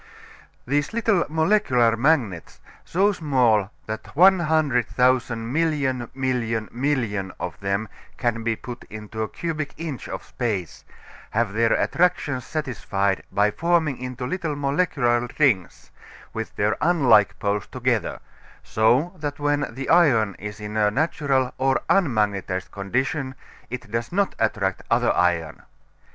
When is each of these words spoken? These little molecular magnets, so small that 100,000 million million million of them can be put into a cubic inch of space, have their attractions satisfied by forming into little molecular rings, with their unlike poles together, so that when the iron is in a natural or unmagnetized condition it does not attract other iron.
These 0.65 0.93
little 0.93 1.25
molecular 1.29 1.95
magnets, 1.95 2.59
so 2.83 3.11
small 3.11 3.69
that 3.85 4.15
100,000 4.15 5.53
million 5.53 6.09
million 6.15 6.69
million 6.71 7.31
of 7.39 7.59
them 7.59 7.87
can 8.17 8.41
be 8.41 8.55
put 8.55 8.83
into 8.85 9.21
a 9.21 9.29
cubic 9.29 9.75
inch 9.77 10.09
of 10.09 10.23
space, 10.23 10.83
have 11.29 11.53
their 11.53 11.73
attractions 11.73 12.47
satisfied 12.47 13.21
by 13.31 13.51
forming 13.51 13.99
into 13.99 14.25
little 14.25 14.55
molecular 14.55 15.29
rings, 15.37 15.91
with 16.33 16.55
their 16.55 16.75
unlike 16.81 17.37
poles 17.37 17.67
together, 17.67 18.21
so 18.63 19.13
that 19.17 19.37
when 19.37 19.67
the 19.69 19.87
iron 19.87 20.33
is 20.39 20.59
in 20.59 20.77
a 20.77 20.89
natural 20.89 21.53
or 21.59 21.79
unmagnetized 21.91 22.71
condition 22.71 23.35
it 23.69 23.91
does 23.91 24.11
not 24.11 24.33
attract 24.39 24.81
other 24.89 25.11
iron. 25.15 25.61